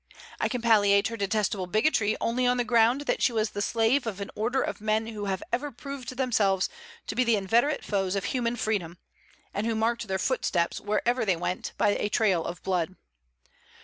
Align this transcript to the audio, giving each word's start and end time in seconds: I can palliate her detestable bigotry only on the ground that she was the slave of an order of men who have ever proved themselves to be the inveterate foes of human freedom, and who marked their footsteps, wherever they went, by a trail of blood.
I 0.39 0.49
can 0.49 0.63
palliate 0.63 1.09
her 1.09 1.15
detestable 1.15 1.67
bigotry 1.67 2.17
only 2.19 2.47
on 2.47 2.57
the 2.57 2.63
ground 2.63 3.01
that 3.01 3.21
she 3.21 3.31
was 3.31 3.51
the 3.51 3.61
slave 3.61 4.07
of 4.07 4.19
an 4.19 4.31
order 4.33 4.59
of 4.59 4.81
men 4.81 5.05
who 5.05 5.25
have 5.25 5.43
ever 5.53 5.71
proved 5.71 6.17
themselves 6.17 6.69
to 7.05 7.13
be 7.13 7.23
the 7.23 7.35
inveterate 7.35 7.85
foes 7.85 8.15
of 8.15 8.25
human 8.25 8.55
freedom, 8.55 8.97
and 9.53 9.67
who 9.67 9.75
marked 9.75 10.07
their 10.07 10.17
footsteps, 10.17 10.81
wherever 10.81 11.23
they 11.23 11.35
went, 11.35 11.73
by 11.77 11.89
a 11.89 12.09
trail 12.09 12.43
of 12.43 12.63
blood. 12.63 12.95